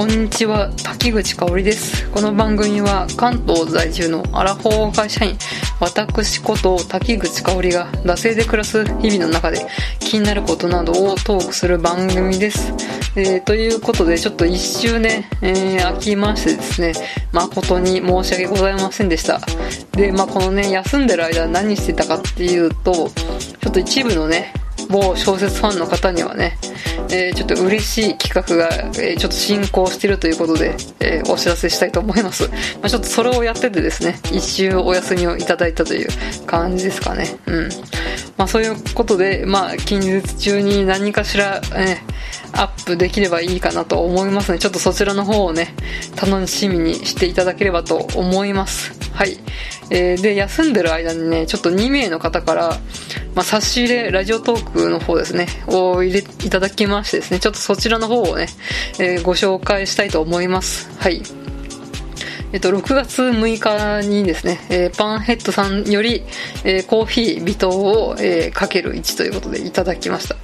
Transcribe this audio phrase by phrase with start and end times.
[0.00, 2.08] こんにちは滝口香織です。
[2.08, 5.36] この番組は関東在住のアラフォー会社員
[5.78, 9.66] 私こと滝口香織が惰性で暮らす日々の中で
[9.98, 12.72] 気になることなどをトークする番組です、
[13.14, 16.94] えー、ということでちょっと一周ね、えー、飽きましてですね。
[17.34, 19.38] 誠に申し訳ございませんでした。
[19.92, 24.54] でまあこのね休んでる間何してたかっていうとちょっと一部のね
[24.90, 26.58] 某小説ファンの方にはね、
[27.12, 28.68] えー、ちょっと嬉しい企画が、
[29.00, 32.48] えー、ちょっと進行してるということで、えー、お知らせしたいと思います。
[32.48, 36.08] まあ、ちょっとそれをやっててですね、一周お休みをいただいたという
[36.46, 37.26] 感じですかね。
[37.46, 37.68] うん。
[38.36, 41.98] まあそういうことで、まあ近日中に何かしら、え
[42.52, 45.74] アップできればいいかなと思いますので、ちょっとそちらの方をね、
[46.20, 48.99] 楽しみにしていただければと思います。
[49.12, 49.38] はい。
[49.90, 52.68] えー、で、休んでる間にね、ちょっと2名の方から、
[53.34, 58.46] まあ、差し入れ、ラジオトークの方ですね、を入れ、いただきましてですね、ちょっとそちらの方をね、
[58.98, 60.90] えー、ご紹介したいと思います。
[60.98, 61.22] はい。
[62.52, 63.58] えっと、6月6
[64.02, 66.24] 日にですね、えー、パンヘッドさんより、
[66.64, 70.36] えー、コーヒー微糖を、えー、かける1ということでいただきました。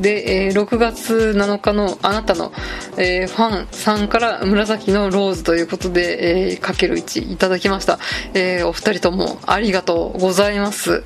[0.00, 2.52] で、えー、6月7日のあなたの、
[2.96, 7.98] えー、ファンさんから紫のローズということで、えー、かける1いただきました。
[8.34, 11.04] えー、お二人ともありがとうございます。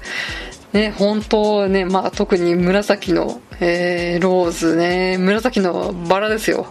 [0.72, 6.66] ね、本当ね、まあ特に紫の、えー、ローズね、紫のバラですよ。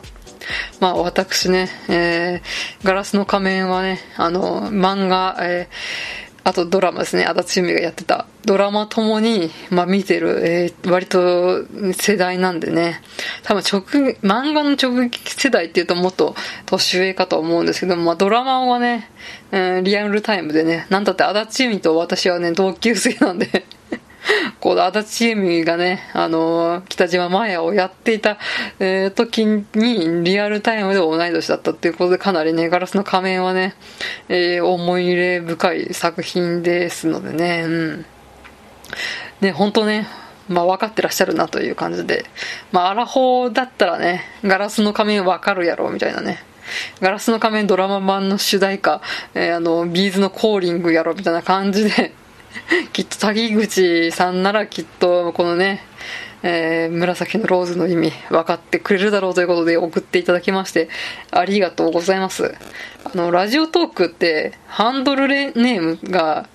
[0.80, 8.28] まあ私ね、えー、ガラスの仮面はね、あの、漫画、えー、あとドラマですね、足立由美がやってた。
[8.46, 13.02] ドラマともに、まあ見てる、えー、割と世代なんでね、
[13.44, 13.82] 多分直、
[14.22, 16.36] 漫画の直撃世代っていうともっと
[16.66, 19.10] 年上かと思うんですけどまあドラマはね、
[19.52, 23.66] うん、リアルタイムでね、なんだって足立由美と私はね、同級生なんで。
[24.60, 28.38] こう、足立由美がね、あの、北島麻也をやっていた、
[28.80, 33.76] えー、時に、リアルタイムで同い年だったっていうことで、かなりね、ガラスの仮面はね、
[34.30, 38.06] えー、思い入れ深い作品ですのでね、うん。
[39.42, 40.08] ね、本当ね、
[40.48, 42.26] まあ分かってらっしゃるなという感じで、
[42.72, 46.44] まあアラフォーだったらね、ガラスの仮面わかるやろ、みたいなね。
[47.02, 49.02] ガラスの仮面ドラマ版の主題歌、
[49.34, 52.14] えー、あの、ビーズのコーリングやろ、みたいな感じで、
[52.92, 55.82] きっと滝口さんならきっとこのね、
[56.44, 60.90] えー、紫のローズの意味分かってくれるだろうということで送っていただきまして
[61.32, 62.56] ありがとうございます。
[63.06, 66.48] あのラジオトークってハンドルネームが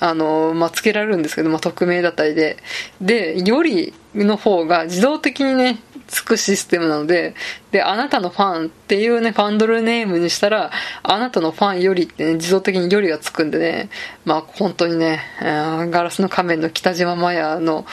[0.00, 2.56] あの、まあ、つけられるんですけど、まあ、匿名だったりで。
[3.00, 7.34] でよりの方が自動的にねつくシステムなので、
[7.70, 10.70] で、あなたのファンっていうね、ファンドルネームにしたら、
[11.02, 13.90] あなたのファンよりってね、自動的によりがつくんでね、
[14.24, 17.86] まあ本当にね、ガラスの仮面の北島麻也の、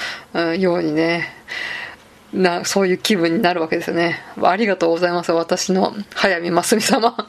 [0.58, 1.30] ようにね、
[2.34, 4.20] な、そういう気分になるわけですよね。
[4.42, 5.32] ありがとうございます。
[5.32, 7.28] 私の早見真澄様。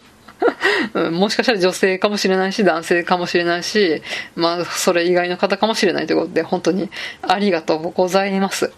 [1.12, 4.02] もしかしたら女性かもしれないし、男性かもしれないし、
[4.34, 6.90] まあ、それ以外の方かもしれないということで、本当に
[7.22, 8.72] ありがとうございます。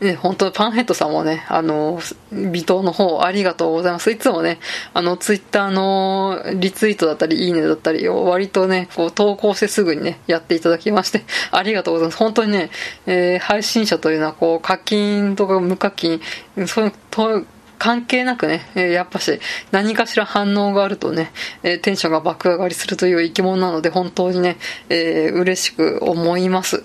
[0.00, 2.00] ね、本当パンヘッドさんもね、あの、
[2.32, 4.10] 微糖の方ありがとうございます。
[4.10, 4.58] いつもね、
[4.94, 12.18] あの、ツイッターのリツイートだったり、いいねだったりを割とね、こう投稿してすぐにね、やっていただきまして、ありがとうございます。
[12.18, 12.70] 本当にね、
[13.06, 16.20] えー、配信者というのはこう、課金とか無課金、
[16.66, 17.46] そういう、
[17.78, 19.40] 関係なくね、えやっぱし
[19.70, 24.58] 何かしら反応があるとね、えテンションが爆上がりするという生き物なので本当にね、
[24.88, 26.82] えー、嬉しく思います。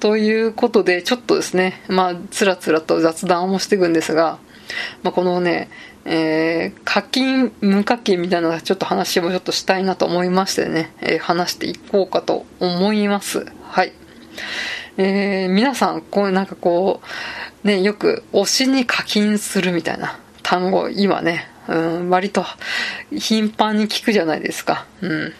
[0.00, 4.38] ということで、ちょっとですね、まあ、つらつらと雑談をしていくんですが、
[5.02, 5.68] まあ、このね、
[6.04, 13.46] えー、課金、無課金みたいなちょっと話をちょっとしたいなと思いましてね、えー、話していこうかと思います。
[13.62, 13.92] はい。
[14.98, 17.00] えー、皆さん、こうなんかこ
[17.64, 22.44] う、ね、よく推しに課金するみたいな単語、今ね、うん、割と
[23.10, 24.86] 頻繁に聞くじゃないですか。
[25.00, 25.34] うん。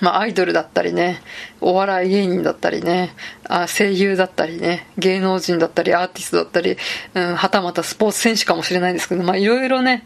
[0.00, 1.20] まあ、アイドルだったりね、
[1.60, 3.14] お笑い芸人だったりね、
[3.44, 6.76] あ声優だったりね、芸能人だったり、アーティストだったり、
[7.14, 10.04] うん、はたまたスポーツ選手かもしれないですけど、まあいろいろね、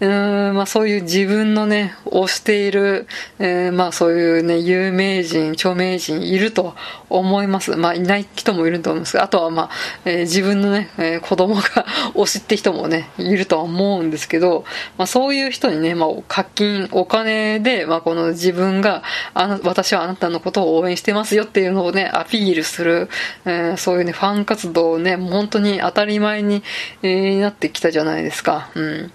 [0.00, 3.06] うん、まあそういう自分のね、推している、
[3.38, 6.74] えー、まあそういうね、有名人、著名人いると
[7.08, 7.76] 思います。
[7.76, 9.70] まあいない人もいると思いますあとはまあ、
[10.04, 11.62] えー、自分のね、えー、子供が
[12.14, 14.64] 推しって人もね、いるとは思うんですけど、
[14.98, 19.02] まあそういう人にね、まあ課金、お金で、まあこの自分が、
[19.34, 23.08] あの、私はあなたのことを応援してますよっていうのをね、アピールする、
[23.44, 26.62] えー、そういうね、ファン活動をね、本当に当たり前に、
[27.02, 28.70] えー、なってきたじゃないですか。
[28.74, 29.12] うん。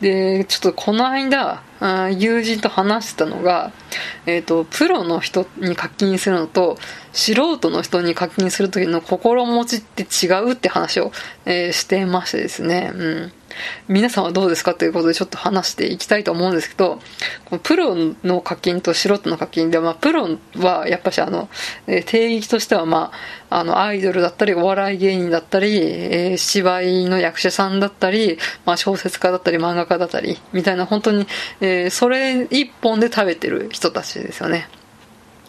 [0.00, 3.72] で、ちょっとこの間、あ友人と話してたのが、
[4.26, 6.78] えっ、ー、と、プロの人に課金するのと、
[7.12, 11.12] 素人の人に課金する時の心持ちって違うって話を、
[11.44, 12.92] えー、してましてですね。
[12.94, 13.32] うん。
[13.88, 17.00] 皆さんはどうですかということでちょっと話していきたいと思うんですけど、
[17.44, 21.48] このプロの課金と素人の課金で、まあ、プロはやっぱしあの、
[21.86, 23.12] え定義としては、ま
[23.48, 31.26] あ、あの、アイドルだったり、お笑い芸人だったり、えー、芝居の役者さんだったり、まあ、小説家だったり、漫画家だったり、みたいな、本当に、
[31.60, 34.68] えー、それ一本で食べてる人たちですよね。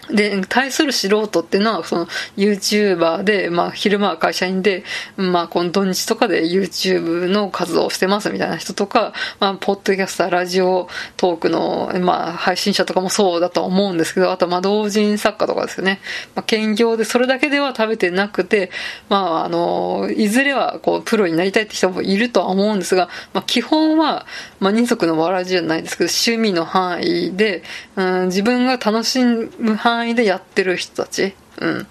[0.09, 4.83] で、対する素人っていうのは、その、YouTuber で、まあ、昼間は会社員で、
[5.15, 16.01] まあ、この土日とかで YouTube の活動をしてますみたいな人とか、まあ、ポッドキャスター、ラジオトークの、まあ、配信者とかもそうだと思うんですけど、あと、まあ、同人作家とかですよね。
[16.35, 18.71] まあ、兼業でそれだけでは食べてなくて、
[19.07, 24.25] まあ、あの、いずれは、こう、プロになりたいって人もいるとは思うんですが、まあ、基本は、
[24.59, 27.63] まあ、二足のわらじじゃないですけど、趣味の範囲で、
[27.95, 31.87] うん、自分が楽しむ範囲範囲でやってる人たち、うん、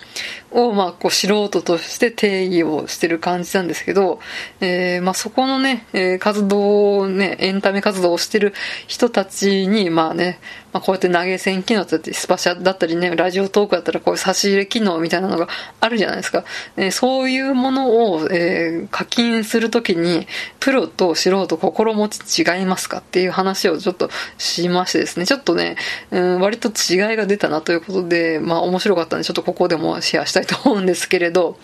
[0.50, 4.20] を、まあ、こう、素人として定義をしてる感じなんですけど、
[4.60, 8.52] えー、まあ、そこのね、えー、活動をね、エンタメ活動をしてる
[8.86, 10.38] 人たちに、まあね、
[10.72, 15.48] まあ、こうやって投げ銭機能だったり、スパシャだったりね、ラジオトークだったらこういう差し入れ機能みたいなのが
[15.80, 16.44] あるじゃないですか。
[16.76, 20.26] えー、そういうものを、えー、課金するときに、
[20.60, 24.08] プロと素人心持ち違いますかっていう話をちょっと
[24.38, 25.76] しましてですね、ちょっとね、
[26.10, 31.58] うん、割と違いが出たなということで、まあ面白かったんで、ちょっとここでもシェアしたいと思うんですけれど、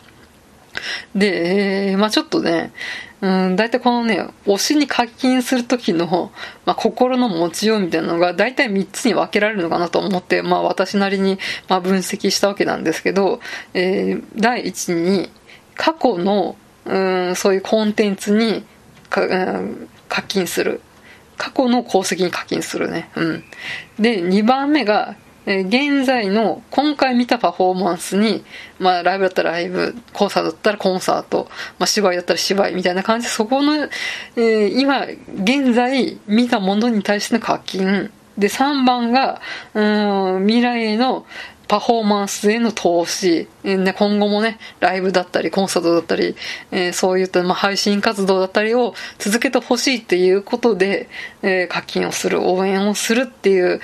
[1.14, 2.72] で、えー、まあちょっとね、
[3.22, 6.30] うん、大体このね、推しに課金するときの、
[6.66, 13.40] まあ、心の持ちようみたいなのが大体3つに分けられるのかなと思って、まあ私なりに、まあ、分析したわけなんですけど、
[13.72, 15.30] えー、第一に、
[15.74, 18.64] 過去の、うん、そういうコンテンツに
[19.08, 20.82] か、うん、課金する。
[21.38, 23.08] 過去の功績に課金するね。
[23.16, 23.44] うん。
[23.98, 25.16] で、2番目が、
[25.50, 28.44] え現在の今回見たパフォーマンスに、
[28.78, 31.48] まあ、ライブだったらライブ、コンサートだったらコンサート、
[31.78, 38.10] まあ、芝居だったら芝居みたいな感じで、そこの、えー、今、現在見たものに対しての課金。
[38.36, 39.40] で、3番が、
[39.72, 41.24] うん、未来への
[41.68, 46.34] パフォーマンスへの投資、え、ね、今後もね、ライブだったり、コンサートだったり、
[46.70, 51.10] えー、そういった、まあ、配信活動だったりを続けてほしいっていうことで、
[51.42, 53.80] えー、課金をする、応援をするっていう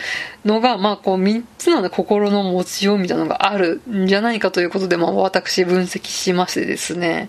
[0.47, 7.29] のが、まあ、こう、3つのね、心の持ちようみたいなのがあるんじゃないかということで、まあ、私分析しましてですね。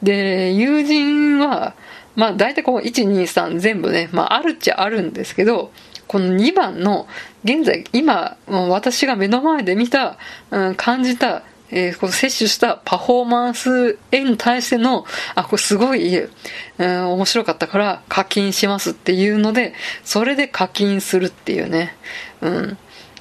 [0.00, 1.74] で、友人は、
[2.14, 5.72] まあ、大体こう、1、2、3全部ね、まあ、あるっちゃあるんですけど、
[6.08, 7.06] この2番の、
[7.44, 10.18] 現在、今、私が目の前で見た、
[10.50, 16.30] うん、感じた、えー、この摂取したパフォーマンスへに対しての、あ、これすごい、う
[16.78, 21.94] ん、面白かったから課金しますっていうので、それで課金するっていうね、
[22.40, 22.78] うん。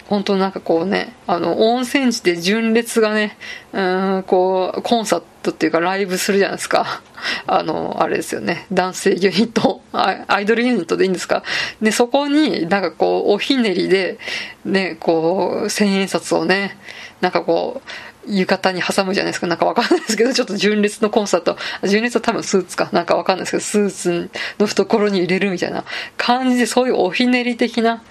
[0.07, 3.37] 本当なんかこうね、あの、温泉地で純烈がね、
[3.73, 3.81] う
[4.19, 7.01] ん、こう、コンサートっていうかライブするじゃないですか。
[7.45, 8.67] あの、あれですよね。
[8.71, 11.43] 男性ユニット、アイドルユニットでいいんですか？
[11.81, 14.17] で、そこになんかこう、おひねりで、
[14.63, 16.77] ね、こう、千円札をね、
[17.19, 17.89] なんかこう、
[18.29, 19.47] 浴衣に挟むじゃないですか。
[19.47, 22.89] なんかわかんないですけど、ちょっと純烈のコンサート、純烈は多分スーツか。
[22.91, 24.29] なんかわかんないですけど、スーツ
[24.59, 25.85] の懐に入れるみたいな
[26.17, 28.03] 感じで、そういうおひねり的な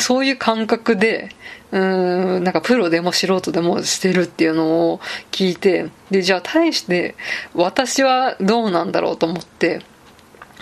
[0.00, 1.30] そういう感覚で、
[1.70, 5.00] うーん、なんかプロでも素人でもしてるっていうのを
[5.30, 7.14] 聞いて、で、じゃあ対して
[7.54, 9.82] 私はどうなんだろうと思って、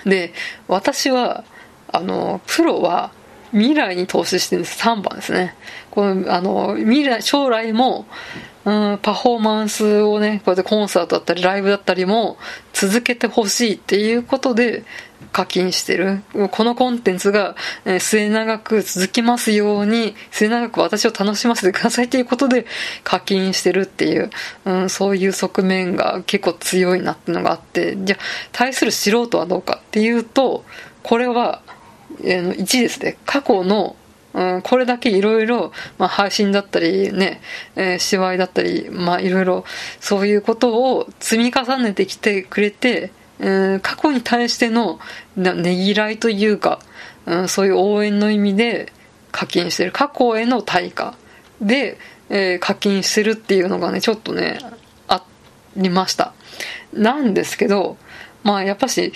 [0.05, 0.33] で、
[0.69, 1.45] 私は、
[1.93, 3.11] あの、プロは
[3.53, 4.83] 未来に投資してるんです。
[4.83, 5.55] 3番ですね。
[5.91, 8.07] この、あの、未来、将来も、
[8.65, 12.37] うん、パフォーマンスをね、こうやってコンサートだったりライブだったりも
[12.73, 14.83] 続けてほしいっていうことで
[15.33, 16.23] 課金してる。
[16.51, 22.67] このコンテンツがえ末永く続きますように、末永く私を楽しませてくださいということで
[23.05, 24.31] 課金してるっていう、
[24.65, 30.65] うん、そういう側面が結構強いなっていうのがあって、じゃあ対する素人はどうかっていうと、
[31.05, 31.63] これは、
[32.21, 33.17] 1ですね。
[33.27, 33.97] 過去の
[34.37, 37.41] うん、これだけいろいろ、配信だったりね、
[37.75, 39.65] えー、芝居だったり、まあ、いろいろ、
[39.99, 44.99] そういうことを積み重ねてきてくれて、うん、過去に対しての
[45.37, 46.81] ねぎらいというか、
[47.25, 48.93] うん、そういう応援の意味で
[49.33, 49.93] 課金してる。
[49.93, 51.15] 過去への対価
[51.63, 54.59] で、えー、課金してるっていうのがね、ちょっとね、
[55.09, 55.23] あ
[55.77, 56.35] りました。
[56.93, 57.97] なんですけど、
[58.43, 59.13] まあやっぱし、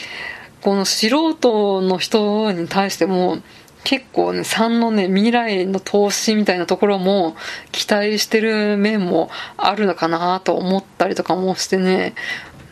[0.63, 3.39] この素人の人に対しても、
[3.85, 7.35] 結構ね、3のね、未来の投資みたいなところも
[7.73, 12.15] 期待してる面もあるのかなと思ったりとかもしてね、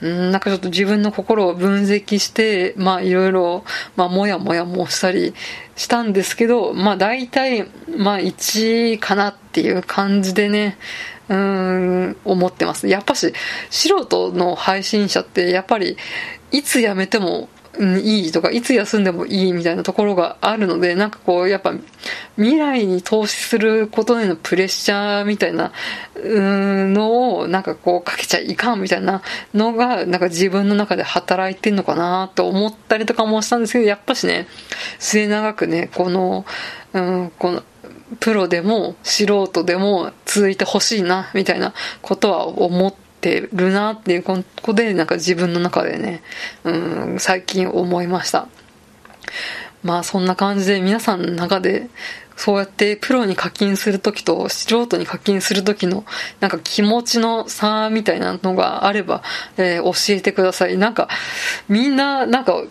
[0.04, 3.64] んなんかちょっと自分の心を分析して、まあいろいろ、
[3.96, 5.34] まあもやもやもしたり
[5.76, 10.76] したんですけど、まあ大体、まあ1かなっていう感じでね、
[11.28, 12.86] うん、思ってます。
[12.86, 13.32] やっぱし、
[13.70, 15.96] 素人の配信者ってやっぱり、
[16.50, 21.72] いつ辞めてもうん、いいとか、いつ休んでもいいみたいなところがあるので、なんかこう、やっぱ、
[22.36, 25.72] 未来に投資することへのプレッシャーみたいな、
[26.16, 29.22] うんのを、なんかこう、かけちゃいかんみたいな
[29.54, 34.48] のが、なんか自分の中で働いてんのかなと思ったりとかもしたんですけど、やっぱしね、
[34.98, 36.44] 末永くね、この、
[36.94, 37.62] うん、この、
[38.18, 46.22] プロでも素人でも続いてほしいな、みたいなことは思っててるなっていうことで、なんか自分の中でね、
[46.64, 48.48] うん、最近思いました。
[49.82, 51.88] まあそんな感じで皆さんの中で
[52.36, 56.04] そうやってプロに課金するときと素人に課金するときの
[56.40, 59.22] なんか気持ちの差みたいなのがあれば、
[59.56, 60.76] えー、教えてください。
[60.76, 61.08] なんか
[61.68, 62.62] みんななんか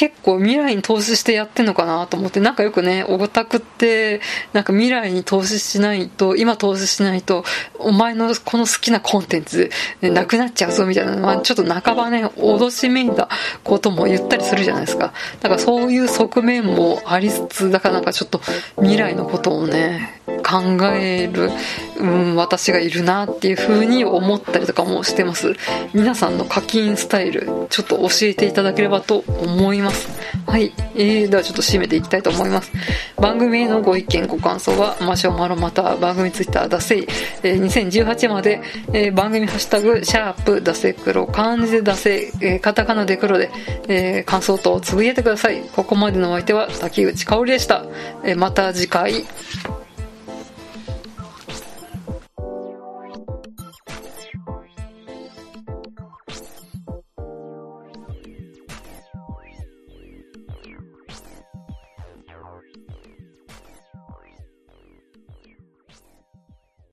[0.00, 4.22] 結構未来に投資してやってんのかなと思って、なんかよくね、オタクって、
[4.54, 7.44] なんか未来に投資しないと、今投資しないと、
[7.78, 13.28] お前のこの好きなコンテンツ、ね、なくなっちゃうぞみたいな、まあ、ちょっと半ばね、脅しめいた
[13.62, 15.12] ことも言ったりするじゃないですか。
[15.40, 18.40] だからそういう側面もありつつ、だからなんかちょっと
[18.78, 21.50] 未来のことをね、考える、
[21.98, 25.54] うん、私がいるなっていう風に思ったりとかもしてます。
[25.94, 30.08] 皆さんの課金スタイル、ちょっと教えていただければと思います。
[30.46, 30.72] はい。
[30.96, 32.72] えー、ではちょっと締めていきたいと思います。
[33.16, 37.06] 番組へのご意見、ご感想は、マシュマロまた番組ツイッター、ダセイ、
[37.44, 38.60] えー、2018まで、
[38.92, 43.50] えー、番組ハッシュタグ、シャープ、ダセ黒、漢字でダセ、えー、カタカナで黒で、
[43.88, 45.62] えー、感想等をつぶやいてください。
[45.76, 47.84] ここまでのお相手は、滝口香織でした。
[48.24, 49.24] えー、また次回。